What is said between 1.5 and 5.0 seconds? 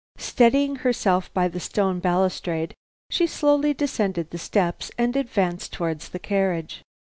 stone balustrade, she slowly descended the steps